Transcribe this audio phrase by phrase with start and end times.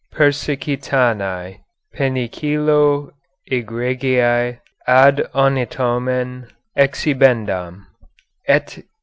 [0.11, 1.59] Persicetanae
[1.93, 3.11] Penicillo.
[3.51, 4.57] Egregiae.
[4.87, 5.29] Ad.
[5.35, 6.47] Anatomen.
[6.75, 7.85] Exhibendam
[8.47, 8.79] Et